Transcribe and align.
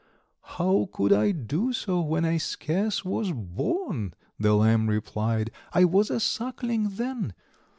"How 0.57 0.89
could 0.91 1.13
I 1.13 1.29
do 1.31 1.73
so, 1.73 2.01
when 2.01 2.25
I 2.25 2.37
scarce 2.37 3.05
was 3.05 3.33
born?" 3.33 4.15
The 4.39 4.55
Lamb 4.55 4.87
replied; 4.87 5.51
"I 5.73 5.85
was 5.85 6.09
a 6.09 6.19
suckling 6.19 6.89
then." 6.93 7.35